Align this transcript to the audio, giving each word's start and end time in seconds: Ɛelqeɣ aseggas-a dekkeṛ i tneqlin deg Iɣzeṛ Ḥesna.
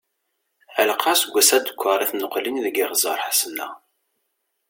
Ɛelqeɣ 0.79 1.07
aseggas-a 1.13 1.57
dekkeṛ 1.65 1.99
i 2.01 2.07
tneqlin 2.09 2.57
deg 2.65 2.75
Iɣzeṛ 2.79 3.17
Ḥesna. 3.25 3.67